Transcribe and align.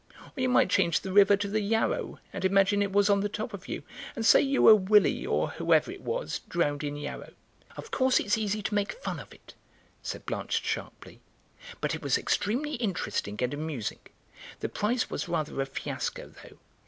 Or 0.35 0.41
you 0.41 0.49
might 0.49 0.71
change 0.71 1.01
the 1.01 1.11
river 1.13 1.37
to 1.37 1.47
the 1.47 1.59
Yarrow 1.61 2.17
and 2.33 2.43
imagine 2.43 2.81
it 2.81 2.91
was 2.91 3.07
on 3.07 3.19
the 3.19 3.29
top 3.29 3.53
of 3.53 3.67
you, 3.67 3.83
and 4.15 4.25
say 4.25 4.41
you 4.41 4.63
were 4.63 4.73
Willie, 4.73 5.27
or 5.27 5.49
whoever 5.51 5.91
it 5.91 6.01
was, 6.01 6.41
drowned 6.49 6.83
in 6.83 6.95
Yarrow." 6.95 7.33
"Of 7.77 7.91
course 7.91 8.19
it's 8.19 8.35
easy 8.35 8.63
to 8.63 8.73
make 8.73 8.93
fun 9.03 9.19
of 9.19 9.31
it," 9.31 9.53
said 10.01 10.25
Blanche 10.25 10.63
sharply, 10.65 11.21
"but 11.81 11.93
it 11.93 12.01
was 12.01 12.17
extremely 12.17 12.73
interesting 12.77 13.37
and 13.43 13.53
amusing. 13.53 13.99
The 14.59 14.69
prize 14.69 15.11
was 15.11 15.29
rather 15.29 15.61
a 15.61 15.67
fiasco, 15.67 16.33
though. 16.43 16.57